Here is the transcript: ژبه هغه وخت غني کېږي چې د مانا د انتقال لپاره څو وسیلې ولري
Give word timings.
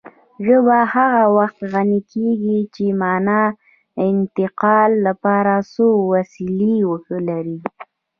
ژبه 0.45 0.77
هغه 0.95 1.23
وخت 1.37 1.59
غني 1.73 1.99
کېږي 2.11 2.59
چې 2.75 2.85
د 2.91 2.95
مانا 3.01 3.43
د 3.95 3.97
انتقال 4.13 4.91
لپاره 5.07 5.53
څو 5.73 5.87
وسیلې 6.13 6.75
ولري 7.11 7.57